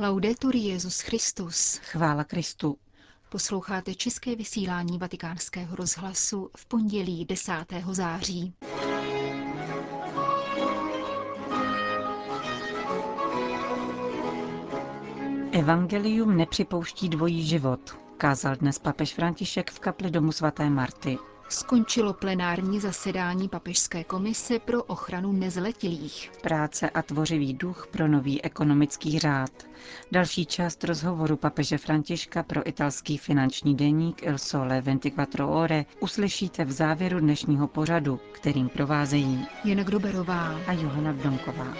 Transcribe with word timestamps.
Laudetur 0.00 0.56
Jezus 0.56 1.00
Christus. 1.00 1.76
Chvála 1.76 2.24
Kristu. 2.24 2.78
Posloucháte 3.28 3.94
české 3.94 4.36
vysílání 4.36 4.98
Vatikánského 4.98 5.76
rozhlasu 5.76 6.50
v 6.56 6.66
pondělí 6.66 7.24
10. 7.24 7.52
září. 7.90 8.54
Evangelium 15.52 16.36
nepřipouští 16.36 17.08
dvojí 17.08 17.46
život, 17.46 17.98
kázal 18.16 18.56
dnes 18.56 18.78
papež 18.78 19.14
František 19.14 19.70
v 19.70 19.80
kapli 19.80 20.10
domu 20.10 20.32
svaté 20.32 20.70
Marty. 20.70 21.18
Skončilo 21.50 22.12
plenární 22.14 22.80
zasedání 22.80 23.48
Papežské 23.48 24.04
komise 24.04 24.58
pro 24.58 24.82
ochranu 24.82 25.32
nezletilých. 25.32 26.30
Práce 26.42 26.90
a 26.90 27.02
tvořivý 27.02 27.54
duch 27.54 27.86
pro 27.90 28.08
nový 28.08 28.44
ekonomický 28.44 29.18
řád. 29.18 29.50
Další 30.12 30.46
část 30.46 30.84
rozhovoru 30.84 31.36
papeže 31.36 31.78
Františka 31.78 32.42
pro 32.42 32.68
italský 32.68 33.18
finanční 33.18 33.74
deník 33.76 34.22
Il 34.22 34.38
Sole 34.38 34.82
24 34.82 35.42
Ore 35.44 35.84
uslyšíte 36.00 36.64
v 36.64 36.72
závěru 36.72 37.20
dnešního 37.20 37.68
pořadu, 37.68 38.20
kterým 38.32 38.68
provázejí 38.68 39.46
Jana 39.64 39.82
Gruberová 39.82 40.60
a 40.66 40.72
Johana 40.72 41.12
Bronková. 41.12 41.74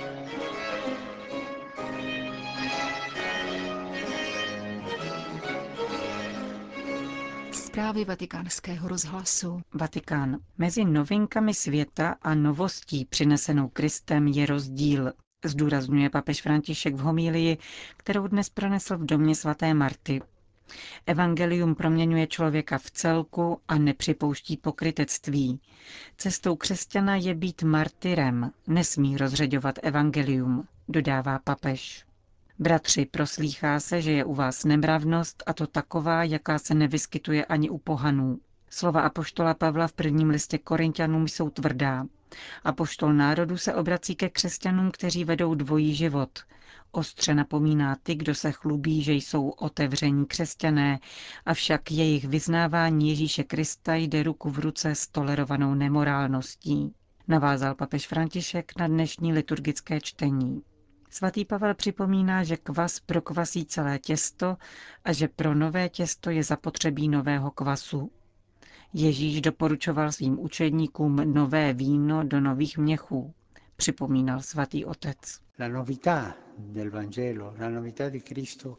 Zprávy 7.78 8.04
vatikánského 8.04 8.88
rozhlasu. 8.88 9.60
Vatikán. 9.74 10.38
Mezi 10.58 10.84
novinkami 10.84 11.54
světa 11.54 12.16
a 12.22 12.34
novostí 12.34 13.04
přinesenou 13.04 13.68
Kristem 13.68 14.26
je 14.26 14.46
rozdíl, 14.46 15.12
zdůrazňuje 15.44 16.10
papež 16.10 16.42
František 16.42 16.94
v 16.94 16.98
homílii, 16.98 17.58
kterou 17.96 18.26
dnes 18.26 18.48
pronesl 18.48 18.98
v 18.98 19.04
domě 19.06 19.34
svaté 19.34 19.74
Marty. 19.74 20.22
Evangelium 21.06 21.74
proměňuje 21.74 22.26
člověka 22.26 22.78
v 22.78 22.90
celku 22.90 23.60
a 23.68 23.78
nepřipouští 23.78 24.56
pokrytectví. 24.56 25.60
Cestou 26.16 26.56
křesťana 26.56 27.16
je 27.16 27.34
být 27.34 27.62
martyrem, 27.62 28.50
nesmí 28.66 29.16
rozředovat 29.16 29.78
evangelium, 29.82 30.68
dodává 30.88 31.38
papež. 31.38 32.07
Bratři, 32.60 33.06
proslýchá 33.06 33.80
se, 33.80 34.02
že 34.02 34.12
je 34.12 34.24
u 34.24 34.34
vás 34.34 34.64
nemravnost 34.64 35.42
a 35.46 35.52
to 35.52 35.66
taková, 35.66 36.24
jaká 36.24 36.58
se 36.58 36.74
nevyskytuje 36.74 37.44
ani 37.44 37.70
u 37.70 37.78
pohanů. 37.78 38.38
Slova 38.70 39.00
apoštola 39.00 39.54
Pavla 39.54 39.88
v 39.88 39.92
prvním 39.92 40.30
listě 40.30 40.58
Korintianům 40.58 41.28
jsou 41.28 41.50
tvrdá. 41.50 42.04
Apoštol 42.64 43.12
národu 43.14 43.56
se 43.56 43.74
obrací 43.74 44.14
ke 44.14 44.28
křesťanům, 44.28 44.90
kteří 44.90 45.24
vedou 45.24 45.54
dvojí 45.54 45.94
život. 45.94 46.38
Ostře 46.92 47.34
napomíná 47.34 47.96
ty, 48.02 48.14
kdo 48.14 48.34
se 48.34 48.52
chlubí, 48.52 49.02
že 49.02 49.12
jsou 49.12 49.48
otevření 49.48 50.26
křesťané, 50.26 50.98
avšak 51.46 51.90
jejich 51.90 52.24
vyznávání 52.24 53.08
Ježíše 53.08 53.44
Krista 53.44 53.94
jde 53.94 54.22
ruku 54.22 54.50
v 54.50 54.58
ruce 54.58 54.94
s 54.94 55.06
tolerovanou 55.08 55.74
nemorálností. 55.74 56.92
Navázal 57.28 57.74
papež 57.74 58.06
František 58.06 58.72
na 58.78 58.86
dnešní 58.86 59.32
liturgické 59.32 60.00
čtení. 60.00 60.62
Svatý 61.10 61.44
Pavel 61.44 61.74
připomíná, 61.74 62.44
že 62.44 62.56
kvas 62.56 63.00
prokvasí 63.00 63.64
celé 63.64 63.98
těsto 63.98 64.56
a 65.04 65.12
že 65.12 65.28
pro 65.28 65.54
nové 65.54 65.88
těsto 65.88 66.30
je 66.30 66.42
zapotřebí 66.44 67.08
nového 67.08 67.50
kvasu. 67.50 68.10
Ježíš 68.92 69.40
doporučoval 69.40 70.12
svým 70.12 70.40
učedníkům 70.40 71.16
nové 71.34 71.72
víno 71.72 72.24
do 72.24 72.40
nových 72.40 72.78
měchů, 72.78 73.34
připomínal 73.76 74.40
svatý 74.40 74.84
otec. 74.84 75.16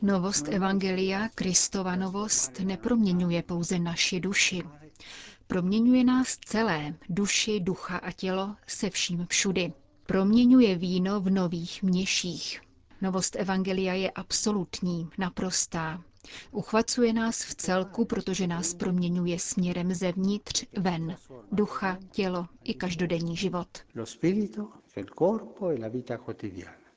Novost 0.02 0.48
Evangelia, 0.48 1.30
Kristova 1.36 1.96
novost, 1.96 2.60
neproměňuje 2.60 3.44
pouze 3.44 3.80
naši 3.80 4.20
duši. 4.20 4.64
Proměňuje 5.48 6.04
nás 6.04 6.38
celé, 6.38 6.94
duši, 7.10 7.60
ducha 7.60 7.98
a 7.98 8.12
tělo 8.12 8.56
se 8.68 8.90
vším 8.90 9.26
všudy 9.30 9.74
proměňuje 10.10 10.76
víno 10.76 11.22
v 11.22 11.30
nových 11.30 11.84
měších. 11.84 12.62
Novost 13.02 13.36
Evangelia 13.36 13.94
je 13.94 14.12
absolutní, 14.12 15.10
naprostá. 15.18 16.02
Uchvacuje 16.52 17.14
nás 17.14 17.44
v 17.44 17.56
celku, 17.56 18.06
protože 18.06 18.48
nás 18.48 18.74
proměňuje 18.74 19.40
směrem 19.40 19.94
zevnitř 19.94 20.66
ven, 20.78 21.16
ducha, 21.52 21.98
tělo 22.12 22.48
i 22.64 22.74
každodenní 22.74 23.36
život. 23.36 23.68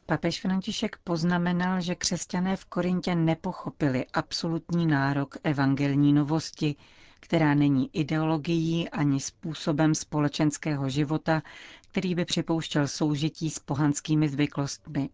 Papež 0.07 0.41
František 0.41 0.97
poznamenal, 1.05 1.81
že 1.81 1.95
křesťané 1.95 2.57
v 2.57 2.65
Korintě 2.65 3.15
nepochopili 3.15 4.07
absolutní 4.13 4.87
nárok 4.87 5.37
evangelní 5.45 6.13
novosti, 6.13 6.77
která 7.21 7.55
není 7.55 7.91
ideologií 7.93 8.89
ani 8.89 9.21
způsobem 9.21 9.95
společenského 9.95 10.89
života, 10.89 11.43
který 11.93 12.15
by 12.15 12.25
připouštěl 12.25 12.89
soužití 12.89 13.51
s 13.51 13.59
pohanskými 13.59 14.29
zvyklostmi. 14.29 15.11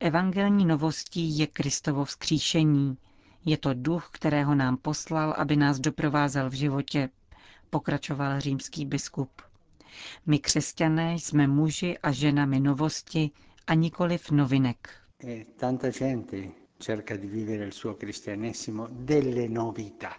Evangelní 0.00 0.66
novostí 0.66 1.38
je 1.38 1.46
Kristovo 1.46 2.04
vzkříšení. 2.04 2.98
Je 3.44 3.56
to 3.56 3.74
duch, 3.74 4.08
kterého 4.12 4.54
nám 4.54 4.76
poslal, 4.76 5.34
aby 5.38 5.56
nás 5.56 5.78
doprovázel 5.80 6.50
v 6.50 6.52
životě, 6.54 7.08
pokračoval 7.70 8.40
římský 8.40 8.86
biskup. 8.86 9.30
My 10.26 10.38
křesťané 10.38 11.14
jsme 11.14 11.46
muži 11.46 11.98
a 11.98 12.12
ženami 12.12 12.60
novosti 12.60 13.30
a 13.66 13.74
nikoliv 13.74 14.30
novinek. 14.30 14.90
E 15.24 15.44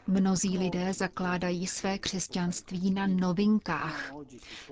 Mnozí 0.08 0.58
lidé 0.58 0.94
zakládají 0.94 1.68
své 1.68 2.00
křesťanství 2.00 2.92
na 2.92 3.08
novinkách. 3.08 4.14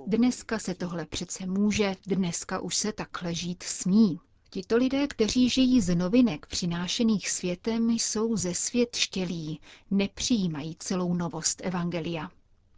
Dneska 0.06 0.58
se 0.58 0.74
tohle 0.74 1.06
přece 1.06 1.46
může, 1.46 1.96
dneska 2.06 2.60
už 2.60 2.76
se 2.76 2.92
takhle 2.92 3.34
žít 3.34 3.62
smí. 3.62 4.20
Tito 4.50 4.76
lidé, 4.76 5.06
kteří 5.06 5.48
žijí 5.48 5.80
z 5.80 5.94
novinek 5.94 6.46
přinášených 6.46 7.30
světem, 7.30 7.90
jsou 7.90 8.36
ze 8.36 8.54
svět 8.54 8.96
štělí, 8.96 9.60
nepřijímají 9.90 10.76
celou 10.78 11.14
novost 11.14 11.60
Evangelia. 11.64 12.30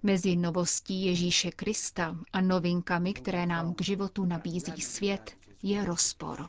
Mezi 0.02 0.36
novostí 0.36 1.04
Ježíše 1.06 1.50
Krista 1.50 2.16
a 2.32 2.40
novinkami, 2.40 3.12
které 3.12 3.46
nám 3.46 3.74
k 3.74 3.82
životu 3.82 4.24
nabízí 4.24 4.80
svět, 4.80 5.36
je 5.66 5.84
rozpor. 5.84 6.48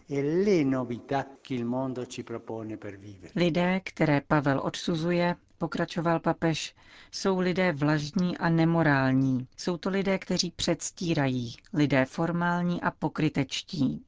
Lidé, 3.36 3.80
které 3.84 4.22
Pavel 4.28 4.60
odsuzuje, 4.64 5.36
pokračoval 5.58 6.20
papež, 6.20 6.76
jsou 7.12 7.40
lidé 7.40 7.72
vlažní 7.72 8.38
a 8.38 8.50
nemorální. 8.50 9.48
Jsou 9.58 9.78
to 9.78 9.90
lidé, 9.90 10.18
kteří 10.18 10.52
předstírají, 10.56 11.56
lidé 11.74 12.06
formální 12.06 12.82
a 12.82 12.92
pokrytečtí. 12.92 14.04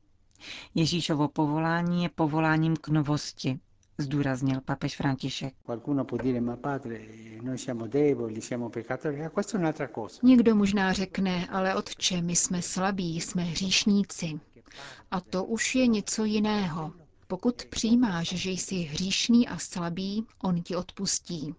Ježíšovo 0.76 1.28
povolání 1.28 2.04
je 2.04 2.10
povoláním 2.10 2.76
k 2.78 2.88
novosti, 2.88 3.60
zdůraznil 3.98 4.62
papež 4.62 4.96
František. 4.98 5.54
Někdo 10.24 10.56
možná 10.56 10.94
řekne, 10.94 11.48
ale 11.48 11.76
otče, 11.76 12.22
my 12.22 12.36
jsme 12.36 12.62
slabí, 12.62 13.22
jsme 13.22 13.44
hříšníci. 13.44 14.40
A 15.12 15.20
to 15.22 15.44
už 15.46 15.76
je 15.76 15.88
něco 15.88 16.26
jiného. 16.26 16.94
Pokud 17.28 17.66
přijímáš, 17.66 18.28
že 18.28 18.52
jsi 18.52 18.76
hříšný 18.76 19.48
a 19.48 19.58
slabý, 19.58 20.26
on 20.44 20.62
ti 20.64 20.76
odpustí. 20.76 21.56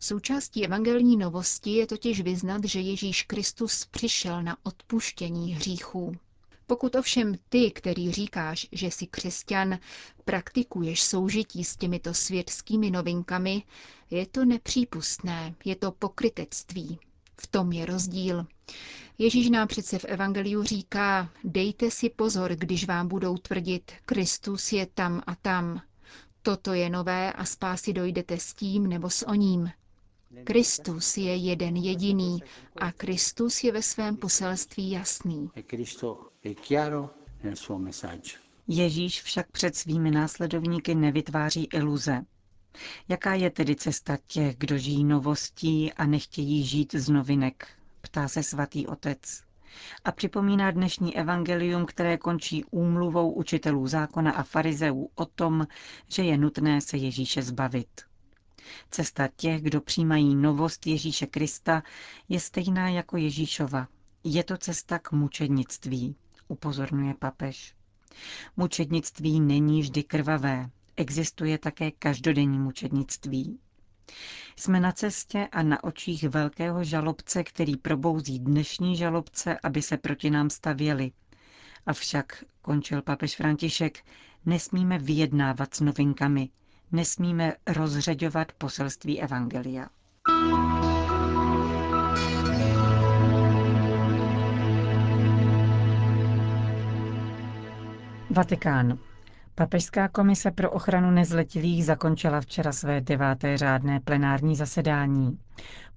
Součástí 0.00 0.64
evangelní 0.64 1.16
novosti 1.16 1.70
je 1.70 1.86
totiž 1.86 2.20
vyznat, 2.20 2.64
že 2.64 2.80
Ježíš 2.80 3.22
Kristus 3.22 3.86
přišel 3.86 4.42
na 4.42 4.56
odpuštění 4.62 5.54
hříchů. 5.54 6.16
Pokud 6.66 6.94
ovšem 6.94 7.34
ty, 7.48 7.70
který 7.70 8.12
říkáš, 8.12 8.66
že 8.72 8.86
jsi 8.86 9.06
křesťan, 9.06 9.78
praktikuješ 10.24 11.02
soužití 11.02 11.64
s 11.64 11.76
těmito 11.76 12.14
světskými 12.14 12.90
novinkami, 12.90 13.62
je 14.10 14.26
to 14.26 14.44
nepřípustné, 14.44 15.54
je 15.64 15.76
to 15.76 15.92
pokrytectví. 15.92 16.98
V 17.40 17.46
tom 17.46 17.72
je 17.72 17.86
rozdíl. 17.86 18.46
Ježíš 19.18 19.50
nám 19.50 19.68
přece 19.68 19.98
v 19.98 20.04
Evangeliu 20.04 20.62
říká, 20.62 21.30
dejte 21.44 21.90
si 21.90 22.10
pozor, 22.10 22.52
když 22.54 22.86
vám 22.86 23.08
budou 23.08 23.36
tvrdit, 23.36 23.92
Kristus 24.06 24.72
je 24.72 24.86
tam 24.86 25.22
a 25.26 25.34
tam. 25.34 25.82
Toto 26.42 26.72
je 26.72 26.90
nové 26.90 27.32
a 27.32 27.44
spásy 27.44 27.92
dojdete 27.92 28.38
s 28.38 28.54
tím 28.54 28.86
nebo 28.86 29.10
s 29.10 29.26
oním. 29.28 29.70
Kristus 30.44 31.16
je 31.16 31.36
jeden 31.36 31.76
jediný 31.76 32.42
a 32.76 32.92
Kristus 32.92 33.64
je 33.64 33.72
ve 33.72 33.82
svém 33.82 34.16
poselství 34.16 34.90
jasný. 34.90 35.50
Ježíš 38.68 39.22
však 39.22 39.50
před 39.50 39.76
svými 39.76 40.10
následovníky 40.10 40.94
nevytváří 40.94 41.64
iluze. 41.72 42.22
Jaká 43.08 43.34
je 43.34 43.50
tedy 43.50 43.76
cesta 43.76 44.18
těch, 44.26 44.56
kdo 44.56 44.78
žijí 44.78 45.04
novostí 45.04 45.92
a 45.92 46.06
nechtějí 46.06 46.64
žít 46.64 46.94
z 46.94 47.08
novinek? 47.08 47.68
Ptá 48.00 48.28
se 48.28 48.42
svatý 48.42 48.86
otec. 48.86 49.42
a 50.04 50.12
připomíná 50.12 50.70
dnešní 50.70 51.16
evangelium, 51.16 51.86
které 51.86 52.18
končí 52.18 52.64
úmluvou 52.64 53.32
učitelů 53.32 53.86
zákona 53.86 54.32
a 54.32 54.42
farizeů 54.42 55.10
o 55.14 55.24
tom, 55.26 55.66
že 56.08 56.22
je 56.22 56.38
nutné 56.38 56.80
se 56.80 56.96
Ježíše 56.96 57.42
zbavit. 57.42 58.00
Cesta 58.90 59.28
těch, 59.36 59.62
kdo 59.62 59.80
přijímají 59.80 60.34
novost 60.34 60.86
Ježíše 60.86 61.26
Krista, 61.26 61.82
je 62.28 62.40
stejná 62.40 62.88
jako 62.88 63.16
Ježíšova. 63.16 63.88
Je 64.24 64.44
to 64.44 64.56
cesta 64.56 64.98
k 64.98 65.12
mučednictví, 65.12 66.16
upozorňuje 66.48 67.14
papež. 67.14 67.74
Mučednictví 68.56 69.40
není 69.40 69.80
vždy 69.80 70.02
krvavé, 70.02 70.70
existuje 70.96 71.58
také 71.58 71.90
každodenní 71.90 72.58
mučednictví. 72.58 73.58
Jsme 74.56 74.80
na 74.80 74.92
cestě 74.92 75.48
a 75.52 75.62
na 75.62 75.84
očích 75.84 76.24
velkého 76.24 76.84
žalobce, 76.84 77.44
který 77.44 77.76
probouzí 77.76 78.38
dnešní 78.38 78.96
žalobce, 78.96 79.58
aby 79.62 79.82
se 79.82 79.96
proti 79.96 80.30
nám 80.30 80.50
stavěli. 80.50 81.12
Avšak, 81.86 82.44
končil 82.62 83.02
papež 83.02 83.36
František, 83.36 84.04
nesmíme 84.46 84.98
vyjednávat 84.98 85.74
s 85.74 85.80
novinkami, 85.80 86.48
nesmíme 86.92 87.52
rozředovat 87.66 88.52
poselství 88.52 89.20
Evangelia. 89.22 89.88
Vatikán. 98.30 98.98
Papežská 99.56 100.08
komise 100.08 100.50
pro 100.50 100.70
ochranu 100.70 101.10
nezletilých 101.10 101.84
zakončila 101.84 102.40
včera 102.40 102.72
své 102.72 103.00
deváté 103.00 103.56
řádné 103.58 104.00
plenární 104.00 104.56
zasedání. 104.56 105.38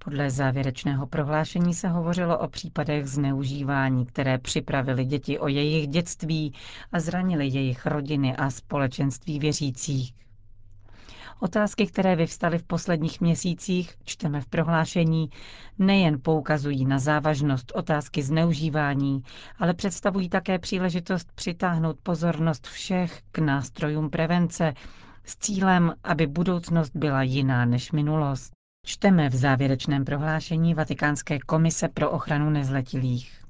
Podle 0.05 0.29
závěrečného 0.29 1.07
prohlášení 1.07 1.73
se 1.73 1.87
hovořilo 1.87 2.37
o 2.39 2.47
případech 2.47 3.07
zneužívání, 3.07 4.05
které 4.05 4.37
připravili 4.37 5.05
děti 5.05 5.39
o 5.39 5.47
jejich 5.47 5.87
dětství 5.87 6.53
a 6.91 6.99
zranili 6.99 7.47
jejich 7.47 7.85
rodiny 7.85 8.35
a 8.35 8.49
společenství 8.49 9.39
věřících. 9.39 10.13
Otázky, 11.39 11.87
které 11.87 12.15
vyvstaly 12.15 12.57
v 12.57 12.63
posledních 12.63 13.21
měsících, 13.21 13.93
čteme 14.03 14.41
v 14.41 14.45
prohlášení, 14.47 15.29
nejen 15.79 16.21
poukazují 16.21 16.85
na 16.85 16.99
závažnost 16.99 17.71
otázky 17.75 18.23
zneužívání, 18.23 19.23
ale 19.59 19.73
představují 19.73 20.29
také 20.29 20.59
příležitost 20.59 21.31
přitáhnout 21.35 21.97
pozornost 22.03 22.67
všech 22.67 23.21
k 23.31 23.39
nástrojům 23.39 24.09
prevence 24.09 24.73
s 25.23 25.37
cílem, 25.37 25.93
aby 26.03 26.27
budoucnost 26.27 26.91
byla 26.95 27.23
jiná 27.23 27.65
než 27.65 27.91
minulost. 27.91 28.51
Čteme 28.85 29.29
v 29.29 29.35
závěrečném 29.35 30.05
prohlášení 30.05 30.73
Vatikánské 30.73 31.39
komise 31.39 31.87
pro 31.87 32.11
ochranu 32.11 32.49
nezletilých. 32.49 33.43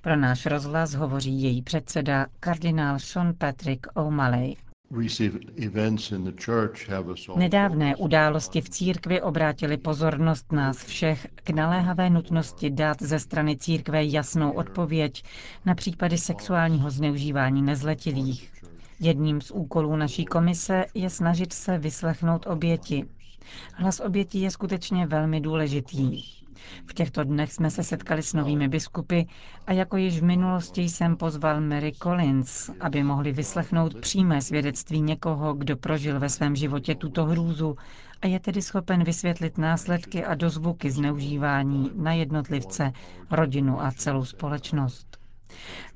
Pro 0.00 0.16
náš 0.16 0.46
rozhlas 0.46 0.94
hovoří 0.94 1.42
její 1.42 1.62
předseda 1.62 2.26
kardinál 2.40 2.98
Sean 2.98 3.34
Patrick 3.38 3.86
O'Malley. 3.94 4.56
Nedávné 7.36 7.96
události 7.96 8.60
v 8.60 8.70
církvi 8.70 9.22
obrátily 9.22 9.76
pozornost 9.76 10.52
nás 10.52 10.84
všech 10.84 11.26
k 11.34 11.50
naléhavé 11.50 12.10
nutnosti 12.10 12.70
dát 12.70 13.02
ze 13.02 13.18
strany 13.18 13.56
církve 13.56 14.04
jasnou 14.04 14.50
odpověď 14.52 15.22
na 15.64 15.74
případy 15.74 16.18
sexuálního 16.18 16.90
zneužívání 16.90 17.62
nezletilých. 17.62 18.52
Jedním 19.00 19.40
z 19.40 19.50
úkolů 19.50 19.96
naší 19.96 20.24
komise 20.24 20.84
je 20.94 21.10
snažit 21.10 21.52
se 21.52 21.78
vyslechnout 21.78 22.46
oběti. 22.46 23.04
Hlas 23.74 24.00
obětí 24.00 24.40
je 24.40 24.50
skutečně 24.50 25.06
velmi 25.06 25.40
důležitý. 25.40 26.22
V 26.86 26.94
těchto 26.94 27.24
dnech 27.24 27.52
jsme 27.52 27.70
se 27.70 27.84
setkali 27.84 28.22
s 28.22 28.34
novými 28.34 28.68
biskupy 28.68 29.22
a 29.66 29.72
jako 29.72 29.96
již 29.96 30.20
v 30.20 30.24
minulosti 30.24 30.82
jsem 30.82 31.16
pozval 31.16 31.60
Mary 31.60 31.92
Collins, 32.02 32.70
aby 32.80 33.02
mohli 33.02 33.32
vyslechnout 33.32 33.94
přímé 34.00 34.42
svědectví 34.42 35.00
někoho, 35.00 35.54
kdo 35.54 35.76
prožil 35.76 36.20
ve 36.20 36.28
svém 36.28 36.56
životě 36.56 36.94
tuto 36.94 37.24
hrůzu 37.24 37.76
a 38.22 38.26
je 38.26 38.40
tedy 38.40 38.62
schopen 38.62 39.04
vysvětlit 39.04 39.58
následky 39.58 40.24
a 40.24 40.34
dozvuky 40.34 40.90
zneužívání 40.90 41.90
na 41.96 42.12
jednotlivce, 42.12 42.92
rodinu 43.30 43.82
a 43.82 43.90
celou 43.92 44.24
společnost. 44.24 45.18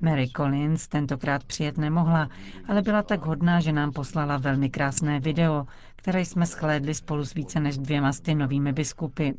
Mary 0.00 0.28
Collins 0.28 0.88
tentokrát 0.88 1.44
přijet 1.44 1.78
nemohla, 1.78 2.28
ale 2.69 2.82
byla 2.82 3.02
tak 3.02 3.26
hodná, 3.26 3.60
že 3.60 3.72
nám 3.72 3.92
poslala 3.92 4.36
velmi 4.36 4.70
krásné 4.70 5.20
video, 5.20 5.66
které 5.96 6.20
jsme 6.24 6.46
schlédli 6.46 6.94
spolu 6.94 7.24
s 7.24 7.34
více 7.34 7.60
než 7.60 7.78
dvěma 7.78 8.12
sty 8.12 8.34
novými 8.34 8.72
biskupy. 8.72 9.30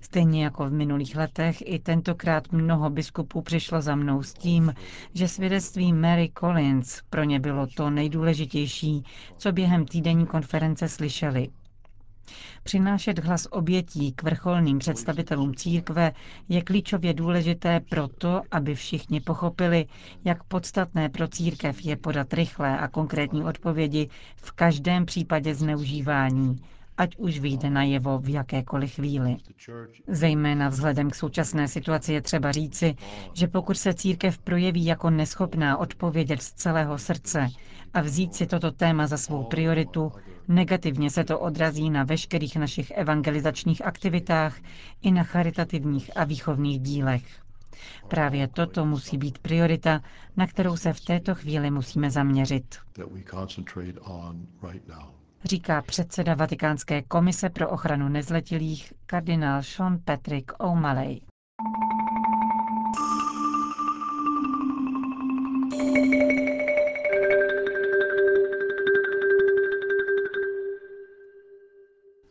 Stejně 0.00 0.44
jako 0.44 0.66
v 0.68 0.72
minulých 0.72 1.16
letech, 1.16 1.62
i 1.66 1.78
tentokrát 1.78 2.52
mnoho 2.52 2.90
biskupů 2.90 3.42
přišlo 3.42 3.80
za 3.82 3.94
mnou 3.96 4.22
s 4.22 4.34
tím, 4.34 4.74
že 5.14 5.28
svědectví 5.28 5.92
Mary 5.92 6.32
Collins 6.38 7.00
pro 7.10 7.24
ně 7.24 7.40
bylo 7.40 7.66
to 7.66 7.90
nejdůležitější, 7.90 9.04
co 9.36 9.52
během 9.52 9.86
týdenní 9.86 10.26
konference 10.26 10.88
slyšeli. 10.88 11.48
Přinášet 12.62 13.18
hlas 13.18 13.46
obětí 13.50 14.12
k 14.12 14.22
vrcholným 14.22 14.78
představitelům 14.78 15.54
církve 15.54 16.12
je 16.48 16.62
klíčově 16.62 17.14
důležité 17.14 17.80
proto, 17.80 18.42
aby 18.50 18.74
všichni 18.74 19.20
pochopili, 19.20 19.86
jak 20.24 20.44
podstatné 20.44 21.08
pro 21.08 21.28
církev 21.28 21.84
je 21.84 21.96
podat 21.96 22.32
rychlé 22.34 22.78
a 22.78 22.88
konkrétní 22.88 23.44
odpovědi 23.44 24.08
v 24.36 24.52
každém 24.52 25.06
případě 25.06 25.54
zneužívání, 25.54 26.62
ať 27.00 27.16
už 27.16 27.38
vyjde 27.40 27.70
najevo 27.70 28.18
v 28.18 28.28
jakékoliv 28.28 28.92
chvíli. 28.94 29.36
Zejména 30.08 30.68
vzhledem 30.68 31.10
k 31.10 31.14
současné 31.14 31.68
situaci 31.68 32.12
je 32.12 32.22
třeba 32.22 32.52
říci, 32.52 32.94
že 33.32 33.48
pokud 33.48 33.76
se 33.78 33.94
církev 33.94 34.38
projeví 34.38 34.84
jako 34.84 35.10
neschopná 35.10 35.76
odpovědět 35.78 36.42
z 36.42 36.52
celého 36.52 36.98
srdce 36.98 37.48
a 37.94 38.00
vzít 38.00 38.34
si 38.34 38.46
toto 38.46 38.70
téma 38.70 39.06
za 39.06 39.16
svou 39.16 39.44
prioritu, 39.44 40.12
negativně 40.48 41.10
se 41.10 41.24
to 41.24 41.38
odrazí 41.38 41.90
na 41.90 42.04
veškerých 42.04 42.56
našich 42.56 42.90
evangelizačních 42.90 43.86
aktivitách 43.86 44.56
i 45.02 45.10
na 45.10 45.22
charitativních 45.24 46.16
a 46.16 46.24
výchovných 46.24 46.80
dílech. 46.80 47.24
Právě 48.08 48.48
toto 48.48 48.84
musí 48.86 49.18
být 49.18 49.38
priorita, 49.38 50.00
na 50.36 50.46
kterou 50.46 50.76
se 50.76 50.92
v 50.92 51.00
této 51.00 51.34
chvíli 51.34 51.70
musíme 51.70 52.10
zaměřit 52.10 52.76
říká 55.44 55.82
předseda 55.82 56.34
Vatikánské 56.34 57.02
komise 57.02 57.50
pro 57.50 57.68
ochranu 57.70 58.08
nezletilých 58.08 58.92
kardinál 59.06 59.62
Sean 59.62 59.98
Patrick 60.04 60.52
O'Malley. 60.58 61.20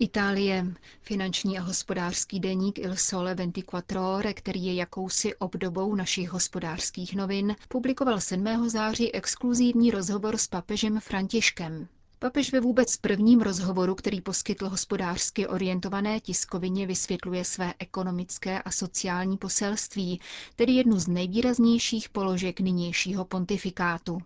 Itálie. 0.02 0.66
Finanční 1.02 1.60
a 1.60 1.62
hospodářský 1.62 2.40
deník 2.40 2.80
Il 2.80 2.96
Sole 2.96 3.36
24 3.36 4.34
který 4.34 4.66
je 4.66 4.74
jakousi 4.74 5.36
obdobou 5.36 5.96
našich 5.96 6.30
hospodářských 6.30 7.16
novin, 7.16 7.56
publikoval 7.68 8.20
7. 8.20 8.70
září 8.70 9.16
exkluzivní 9.16 9.92
rozhovor 9.92 10.38
s 10.38 10.48
papežem 10.48 11.00
Františkem. 11.00 11.88
Papež 12.22 12.52
ve 12.54 12.60
vůbec 12.60 12.98
prvním 12.98 13.42
rozhovoru, 13.42 13.96
který 13.96 14.22
poskytl 14.22 14.70
hospodářsky 14.70 15.48
orientované 15.48 16.20
tiskovině, 16.20 16.88
vysvětluje 16.88 17.46
své 17.46 17.74
ekonomické 17.80 18.62
a 18.62 18.72
sociální 18.72 19.38
poselství, 19.38 20.20
tedy 20.56 20.74
jednu 20.74 21.00
z 21.00 21.08
nejvýraznějších 21.08 22.10
položek 22.10 22.60
nynějšího 22.60 23.26
pontifikátu. 23.26 24.18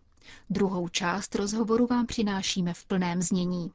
Druhou 0.50 0.88
část 0.88 1.36
rozhovoru 1.36 1.88
vám 1.88 2.06
přinášíme 2.06 2.74
v 2.74 2.86
plném 2.86 3.22
znění. 3.22 3.72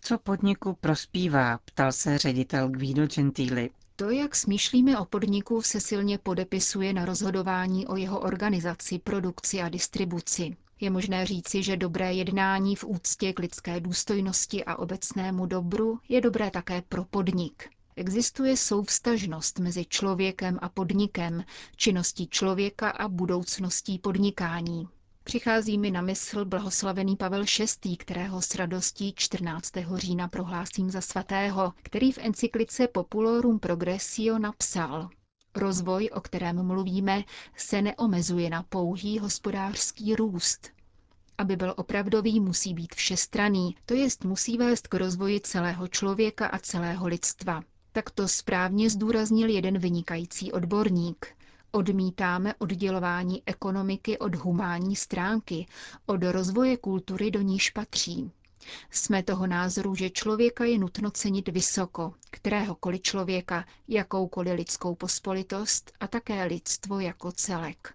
Co 0.00 0.18
podniku 0.18 0.76
prospívá, 0.80 1.58
ptal 1.64 1.92
se 1.92 2.18
ředitel 2.18 2.68
Guido 2.68 3.06
Gentili. 3.06 3.70
To, 3.96 4.10
jak 4.10 4.36
smýšlíme 4.36 4.98
o 4.98 5.04
podniku, 5.04 5.62
se 5.62 5.80
silně 5.80 6.18
podepisuje 6.18 6.92
na 6.92 7.04
rozhodování 7.04 7.86
o 7.86 7.96
jeho 7.96 8.20
organizaci, 8.20 8.98
produkci 8.98 9.60
a 9.62 9.68
distribuci. 9.68 10.56
Je 10.80 10.90
možné 10.90 11.26
říci, 11.26 11.62
že 11.62 11.76
dobré 11.76 12.12
jednání 12.14 12.76
v 12.76 12.84
úctě 12.84 13.32
k 13.32 13.38
lidské 13.38 13.80
důstojnosti 13.80 14.64
a 14.64 14.76
obecnému 14.76 15.46
dobru 15.46 15.98
je 16.08 16.20
dobré 16.20 16.50
také 16.50 16.82
pro 16.82 17.04
podnik. 17.04 17.70
Existuje 17.96 18.56
souvstažnost 18.56 19.58
mezi 19.58 19.84
člověkem 19.84 20.58
a 20.62 20.68
podnikem, 20.68 21.44
činností 21.76 22.28
člověka 22.28 22.90
a 22.90 23.08
budoucností 23.08 23.98
podnikání. 23.98 24.88
Přichází 25.24 25.78
mi 25.78 25.90
na 25.90 26.00
mysl 26.00 26.44
blahoslavený 26.44 27.16
Pavel 27.16 27.44
VI., 27.84 27.96
kterého 27.96 28.42
s 28.42 28.54
radostí 28.54 29.12
14. 29.16 29.72
října 29.94 30.28
prohlásím 30.28 30.90
za 30.90 31.00
svatého, 31.00 31.72
který 31.82 32.12
v 32.12 32.18
encyklice 32.18 32.88
Populorum 32.88 33.58
Progressio 33.58 34.38
napsal 34.38 35.10
Rozvoj, 35.54 36.10
o 36.12 36.20
kterém 36.20 36.62
mluvíme, 36.66 37.24
se 37.56 37.82
neomezuje 37.82 38.50
na 38.50 38.62
pouhý 38.62 39.18
hospodářský 39.18 40.14
růst. 40.16 40.70
Aby 41.38 41.56
byl 41.56 41.74
opravdový, 41.76 42.40
musí 42.40 42.74
být 42.74 42.94
všestraný, 42.94 43.76
to 43.86 43.94
jest 43.94 44.24
musí 44.24 44.56
vést 44.58 44.86
k 44.86 44.94
rozvoji 44.94 45.40
celého 45.40 45.88
člověka 45.88 46.46
a 46.46 46.58
celého 46.58 47.06
lidstva. 47.06 47.62
Tak 47.92 48.10
to 48.10 48.28
správně 48.28 48.90
zdůraznil 48.90 49.48
jeden 49.48 49.78
vynikající 49.78 50.52
odborník. 50.52 51.26
Odmítáme 51.70 52.54
oddělování 52.58 53.42
ekonomiky 53.46 54.18
od 54.18 54.34
humánní 54.34 54.96
stránky, 54.96 55.66
od 56.06 56.22
rozvoje 56.22 56.76
kultury, 56.76 57.30
do 57.30 57.40
níž 57.40 57.70
patří. 57.70 58.30
Jsme 58.90 59.22
toho 59.22 59.46
názoru, 59.46 59.94
že 59.94 60.10
člověka 60.10 60.64
je 60.64 60.78
nutno 60.78 61.10
cenit 61.10 61.48
vysoko, 61.48 62.14
kteréhokoliv 62.30 63.02
člověka, 63.02 63.64
jakoukoliv 63.88 64.54
lidskou 64.54 64.94
pospolitost 64.94 65.92
a 66.00 66.06
také 66.08 66.44
lidstvo 66.44 67.00
jako 67.00 67.32
celek. 67.32 67.94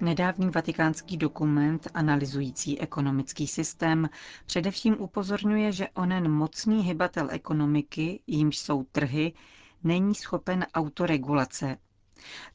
Nedávný 0.00 0.50
vatikánský 0.50 1.16
dokument 1.16 1.88
analyzující 1.94 2.80
ekonomický 2.80 3.46
systém 3.46 4.08
především 4.46 4.96
upozorňuje, 5.00 5.72
že 5.72 5.88
onen 5.88 6.30
mocný 6.30 6.82
hybatel 6.82 7.28
ekonomiky, 7.30 8.20
jímž 8.26 8.58
jsou 8.58 8.84
trhy, 8.92 9.32
není 9.84 10.14
schopen 10.14 10.66
autoregulace. 10.74 11.78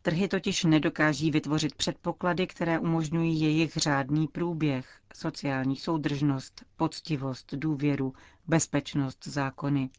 Trhy 0.02 0.28
totiž 0.28 0.64
nedokáží 0.64 1.32
vytvořit 1.32 1.76
předpoklady, 1.76 2.48
které 2.48 2.80
umožňují 2.80 3.42
jejich 3.42 3.78
řádný 3.78 4.28
průběh, 4.28 5.00
sociální 5.16 5.76
soudržnost, 5.76 6.66
poctivost, 6.78 7.54
důvěru, 7.54 8.14
bezpečnost, 8.48 9.28
zákony. 9.28 9.90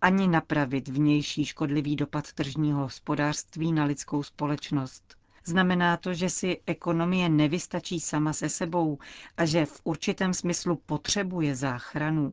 Ani 0.00 0.28
napravit 0.28 0.88
vnější 0.88 1.44
škodlivý 1.44 1.96
dopad 1.96 2.32
tržního 2.32 2.80
hospodářství 2.80 3.72
na 3.72 3.84
lidskou 3.84 4.22
společnost– 4.22 5.14
Znamená 5.46 5.96
to, 5.96 6.14
že 6.14 6.30
si 6.30 6.60
ekonomie 6.66 7.28
nevystačí 7.28 8.00
sama 8.00 8.32
se 8.32 8.48
sebou 8.48 8.98
a 9.36 9.44
že 9.46 9.66
v 9.66 9.80
určitém 9.84 10.34
smyslu 10.34 10.76
potřebuje 10.76 11.56
záchranu. 11.56 12.32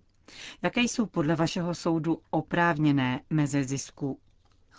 Jaké 0.62 0.82
jsou 0.82 1.06
podle 1.06 1.36
vašeho 1.36 1.76
soudu 1.76 2.22
oprávněné 2.30 3.20
meze 3.30 3.64
zisku? 3.64 4.20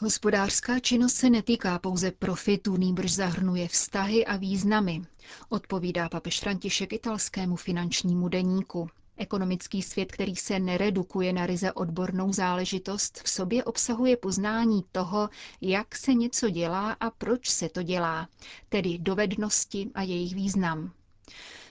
Hospodářská 0.02 0.78
činnost 0.80 1.14
se 1.14 1.30
netýká 1.30 1.78
pouze 1.78 2.10
profitu, 2.10 2.76
nýbrž 2.76 3.12
zahrnuje 3.14 3.68
vztahy 3.68 4.26
a 4.26 4.36
významy, 4.36 5.02
odpovídá 5.48 6.08
papež 6.08 6.40
František 6.40 6.92
italskému 6.92 7.56
finančnímu 7.56 8.28
deníku. 8.28 8.88
Ekonomický 9.16 9.82
svět, 9.82 10.12
který 10.12 10.36
se 10.36 10.58
neredukuje 10.58 11.32
na 11.32 11.46
ryze 11.46 11.72
odbornou 11.72 12.32
záležitost, 12.32 13.20
v 13.24 13.28
sobě 13.30 13.64
obsahuje 13.64 14.16
poznání 14.16 14.84
toho, 14.92 15.28
jak 15.60 15.96
se 15.96 16.14
něco 16.14 16.50
dělá 16.50 16.92
a 16.92 17.10
proč 17.10 17.48
se 17.50 17.68
to 17.68 17.82
dělá, 17.82 18.28
tedy 18.68 18.98
dovednosti 18.98 19.90
a 19.94 20.02
jejich 20.02 20.34
význam. 20.34 20.92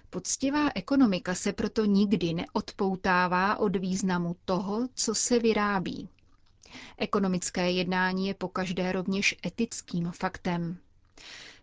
Poctivá 0.09 0.69
ekonomika 0.75 1.35
se 1.35 1.53
proto 1.53 1.85
nikdy 1.85 2.33
neodpoutává 2.33 3.57
od 3.57 3.75
významu 3.75 4.35
toho, 4.45 4.87
co 4.93 5.15
se 5.15 5.39
vyrábí. 5.39 6.09
Ekonomické 6.97 7.71
jednání 7.71 8.27
je 8.27 8.33
pokaždé 8.33 8.91
rovněž 8.91 9.35
etickým 9.45 10.11
faktem. 10.11 10.77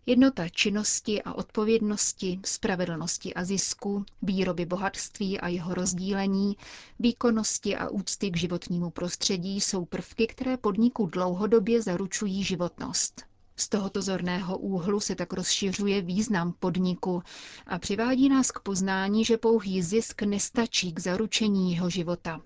Jednota 0.07 0.49
činnosti 0.49 1.23
a 1.23 1.33
odpovědnosti, 1.33 2.41
spravedlnosti 2.45 3.35
a 3.35 3.45
zisku, 3.45 4.05
výroby 4.23 4.67
bohatství 4.67 5.41
a 5.41 5.49
jeho 5.49 5.75
rozdílení, 5.75 6.57
výkonnosti 6.99 7.77
a 7.77 7.89
úcty 7.89 8.31
k 8.31 8.37
životnímu 8.37 8.91
prostředí 8.91 9.61
jsou 9.61 9.85
prvky, 9.85 10.27
které 10.27 10.57
podniku 10.57 11.07
dlouhodobě 11.07 11.83
zaručují 11.83 12.45
životnost. 12.45 13.23
Z 13.57 13.69
tohoto 13.69 14.03
zorného 14.03 14.59
úhlu 14.59 15.01
se 15.01 15.15
tak 15.15 15.33
rozšiřuje 15.33 16.03
význam 16.03 16.53
podniku 16.53 17.23
a 17.67 17.79
přivádí 17.79 18.29
nás 18.29 18.51
k 18.51 18.61
poznání, 18.61 19.25
že 19.25 19.37
pouhý 19.37 19.83
zisk 19.83 20.23
nestačí 20.23 20.93
k 20.93 20.99
zaručení 21.01 21.73
jeho 21.73 21.91
života. 21.91 22.41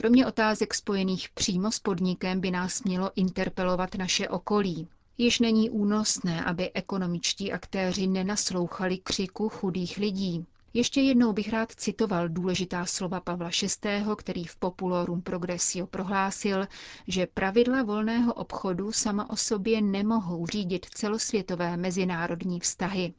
Kromě 0.00 0.26
otázek 0.26 0.74
spojených 0.74 1.28
přímo 1.28 1.72
s 1.72 1.78
podnikem 1.78 2.40
by 2.40 2.50
nás 2.50 2.82
mělo 2.82 3.10
interpelovat 3.16 3.94
naše 3.94 4.28
okolí, 4.28 4.88
Již 5.20 5.38
není 5.38 5.70
únosné, 5.70 6.44
aby 6.44 6.70
ekonomičtí 6.74 7.52
aktéři 7.52 8.06
nenaslouchali 8.06 8.98
křiku 8.98 9.48
chudých 9.48 9.96
lidí. 9.96 10.46
Ještě 10.74 11.00
jednou 11.00 11.32
bych 11.32 11.52
rád 11.52 11.72
citoval 11.72 12.28
důležitá 12.28 12.86
slova 12.86 13.20
Pavla 13.20 13.50
VI., 13.84 14.04
který 14.16 14.44
v 14.44 14.56
Populorum 14.56 15.22
Progressio 15.22 15.86
prohlásil, 15.86 16.66
že 17.08 17.26
pravidla 17.26 17.82
volného 17.82 18.32
obchodu 18.34 18.92
sama 18.92 19.30
o 19.30 19.36
sobě 19.36 19.80
nemohou 19.82 20.46
řídit 20.46 20.86
celosvětové 20.94 21.76
mezinárodní 21.76 22.60
vztahy. 22.60 23.14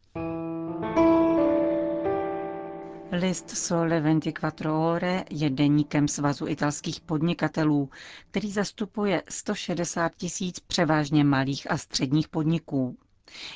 List 3.11 3.49
Sole 3.49 4.01
24 4.01 4.69
Ore 4.69 5.23
je 5.29 5.49
deníkem 5.49 6.07
Svazu 6.07 6.47
italských 6.47 7.01
podnikatelů, 7.01 7.89
který 8.31 8.51
zastupuje 8.51 9.23
160 9.29 10.15
tisíc 10.15 10.59
převážně 10.59 11.23
malých 11.23 11.71
a 11.71 11.77
středních 11.77 12.27
podniků. 12.27 12.97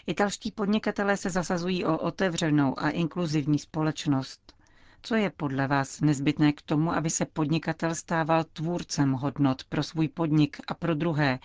Italští 0.07 0.51
podnikatelé 0.51 1.17
se 1.17 1.29
zasazují 1.29 1.85
o 1.85 1.97
otevřenou 1.97 2.79
a 2.79 2.89
inkluzivní 2.89 3.59
společnost. 3.59 4.53
Co 5.01 5.15
je 5.15 5.29
podle 5.29 5.67
vás 5.67 6.01
nezbytné 6.01 6.53
k 6.53 6.61
tomu, 6.61 6.91
aby 6.93 7.09
se 7.09 7.25
podnikatel 7.25 7.95
stával 7.95 8.43
tvůrcem 8.43 9.11
hodnot 9.11 9.63
pro 9.63 9.83
svůj 9.83 10.07
podnik 10.07 10.57
a 10.67 10.73
pro 10.73 10.95
druhé, 10.95 11.39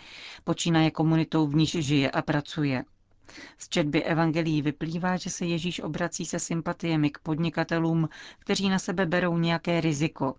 počínaje 0.44 0.90
komunitou, 0.90 1.46
v 1.46 1.54
níž 1.54 1.70
žije 1.70 2.10
a 2.10 2.22
pracuje? 2.22 2.84
Z 3.58 3.68
četby 3.68 4.04
evangelií 4.04 4.62
vyplývá, 4.62 5.16
že 5.16 5.30
se 5.30 5.47
Ježíš 5.47 5.80
obrací 5.80 6.26
se 6.26 6.38
sympatiemi 6.38 7.11
k 7.11 7.18
podnikatelům, 7.18 8.08
kteří 8.38 8.68
na 8.68 8.78
sebe 8.78 9.06
berou 9.06 9.38
nějaké 9.38 9.80
riziko. 9.80 10.35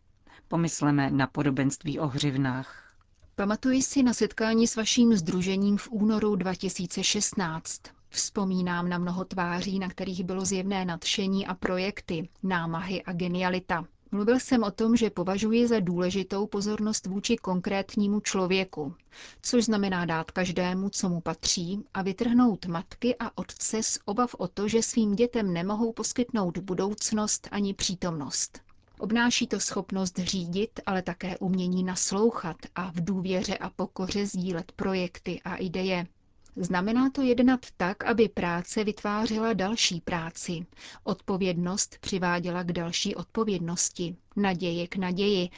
Pomysleme 0.47 1.09
na 1.11 1.27
podobenství 1.27 1.99
o 1.99 2.07
hřivnách. 2.07 2.93
Pamatuji 3.35 3.81
si 3.83 4.03
na 4.03 4.13
setkání 4.13 4.67
s 4.67 4.75
vaším 4.75 5.13
združením 5.15 5.77
v 5.77 5.87
únoru 5.91 6.35
2016. 6.35 7.81
Vzpomínám 8.09 8.89
na 8.89 8.97
mnoho 8.97 9.25
tváří, 9.25 9.79
na 9.79 9.89
kterých 9.89 10.23
bylo 10.23 10.45
zjevné 10.45 10.85
nadšení 10.85 11.47
a 11.47 11.53
projekty, 11.55 12.29
námahy 12.43 13.03
a 13.03 13.13
genialita. 13.13 13.85
Mluvil 14.11 14.39
jsem 14.39 14.63
o 14.63 14.71
tom, 14.71 14.95
že 14.95 15.09
považuji 15.09 15.67
za 15.67 15.79
důležitou 15.79 16.47
pozornost 16.47 17.05
vůči 17.05 17.35
konkrétnímu 17.35 18.19
člověku, 18.19 18.95
což 19.41 19.65
znamená 19.65 20.05
dát 20.05 20.31
každému, 20.31 20.89
co 20.89 21.09
mu 21.09 21.21
patří, 21.21 21.83
a 21.93 22.01
vytrhnout 22.01 22.65
matky 22.65 23.15
a 23.19 23.37
otce 23.37 23.83
z 23.83 23.99
obav 24.05 24.35
o 24.37 24.47
to, 24.47 24.67
že 24.67 24.83
svým 24.83 25.15
dětem 25.15 25.53
nemohou 25.53 25.93
poskytnout 25.93 26.57
budoucnost 26.57 27.47
ani 27.51 27.73
přítomnost. 27.73 28.59
Obnáší 28.99 29.47
to 29.47 29.59
schopnost 29.59 30.19
řídit, 30.19 30.79
ale 30.85 31.01
také 31.01 31.37
umění 31.37 31.83
naslouchat 31.83 32.57
a 32.75 32.91
v 32.91 33.03
důvěře 33.03 33.57
a 33.57 33.69
pokoře 33.69 34.25
sdílet 34.25 34.71
projekty 34.71 35.41
a 35.45 35.55
ideje. 35.55 36.07
Znamená 36.55 37.09
to 37.09 37.21
jednat 37.21 37.65
tak, 37.77 38.03
aby 38.03 38.29
práce 38.29 38.83
vytvářela 38.83 39.53
další 39.53 40.01
práci, 40.01 40.65
odpovědnost 41.03 41.97
přiváděla 42.01 42.63
k 42.63 42.71
další 42.71 43.15
odpovědnosti, 43.15 44.15
naděje 44.35 44.87
k 44.87 44.95
naději, 44.95 45.49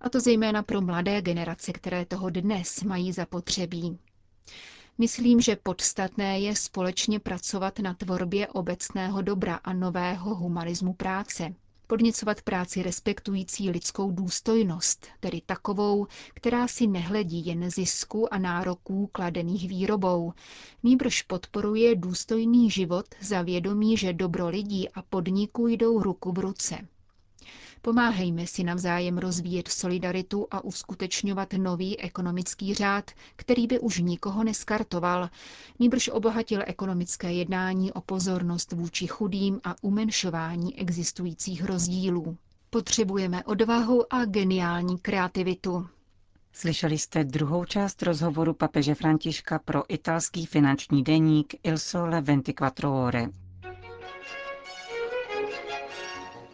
a 0.00 0.08
to 0.08 0.20
zejména 0.20 0.62
pro 0.62 0.80
mladé 0.80 1.22
generace, 1.22 1.72
které 1.72 2.04
toho 2.06 2.30
dnes 2.30 2.82
mají 2.82 3.12
zapotřebí. 3.12 3.98
Myslím, 4.98 5.40
že 5.40 5.56
podstatné 5.56 6.40
je 6.40 6.56
společně 6.56 7.20
pracovat 7.20 7.78
na 7.78 7.94
tvorbě 7.94 8.48
obecného 8.48 9.22
dobra 9.22 9.54
a 9.64 9.72
nového 9.72 10.34
humanismu 10.34 10.92
práce, 10.92 11.54
podněcovat 11.90 12.42
práci 12.42 12.82
respektující 12.82 13.70
lidskou 13.70 14.10
důstojnost, 14.10 15.06
tedy 15.20 15.40
takovou, 15.46 16.06
která 16.34 16.68
si 16.68 16.86
nehledí 16.86 17.46
jen 17.46 17.70
zisku 17.70 18.34
a 18.34 18.38
nároků 18.38 19.06
kladených 19.12 19.68
výrobou, 19.68 20.32
nýbrž 20.82 21.22
podporuje 21.22 21.94
důstojný 21.96 22.70
život 22.70 23.06
za 23.20 23.42
vědomí, 23.42 23.96
že 23.96 24.12
dobro 24.12 24.48
lidí 24.48 24.88
a 24.88 25.02
podniků 25.02 25.66
jdou 25.68 26.02
ruku 26.02 26.32
v 26.32 26.38
ruce. 26.38 26.78
Pomáhejme 27.82 28.46
si 28.46 28.64
navzájem 28.64 29.18
rozvíjet 29.18 29.68
solidaritu 29.68 30.46
a 30.50 30.64
uskutečňovat 30.64 31.52
nový 31.52 31.98
ekonomický 32.00 32.74
řád, 32.74 33.10
který 33.36 33.66
by 33.66 33.78
už 33.80 33.98
nikoho 33.98 34.44
neskartoval, 34.44 35.30
níbrž 35.78 36.08
obohatil 36.08 36.62
ekonomické 36.66 37.32
jednání 37.32 37.92
o 37.92 38.00
pozornost 38.00 38.72
vůči 38.72 39.06
chudým 39.06 39.60
a 39.64 39.74
umenšování 39.82 40.78
existujících 40.78 41.64
rozdílů. 41.64 42.36
Potřebujeme 42.70 43.44
odvahu 43.44 44.12
a 44.12 44.24
geniální 44.24 44.98
kreativitu. 44.98 45.86
Slyšeli 46.52 46.98
jste 46.98 47.24
druhou 47.24 47.64
část 47.64 48.02
rozhovoru 48.02 48.54
papeže 48.54 48.94
Františka 48.94 49.58
pro 49.58 49.82
italský 49.92 50.46
finanční 50.46 51.04
deník 51.04 51.54
Il 51.62 51.78
Sole 51.78 52.20
24 52.22 52.86
Ore. 52.86 53.26